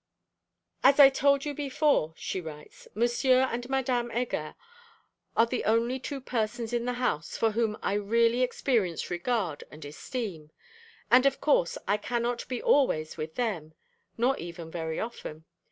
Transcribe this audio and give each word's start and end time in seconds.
'As 0.83 0.99
I 0.99 1.09
told 1.11 1.45
you 1.45 1.53
before,' 1.53 2.15
she 2.17 2.41
writes, 2.41 2.87
'M. 2.95 3.03
and 3.23 3.69
Madame 3.69 4.09
Heger 4.09 4.55
are 5.37 5.45
the 5.45 5.63
only 5.65 5.99
two 5.99 6.19
persons 6.19 6.73
in 6.73 6.85
the 6.85 6.93
house 6.93 7.37
for 7.37 7.51
whom 7.51 7.77
I 7.83 7.93
really 7.93 8.41
experience 8.41 9.11
regard 9.11 9.63
and 9.69 9.85
esteem; 9.85 10.49
and 11.11 11.27
of 11.27 11.39
course 11.39 11.77
I 11.87 11.97
cannot 11.97 12.47
be 12.47 12.63
always 12.63 13.15
with 13.15 13.35
them, 13.35 13.75
nor 14.17 14.35
even 14.37 14.71
very 14.71 14.99
often. 14.99 15.45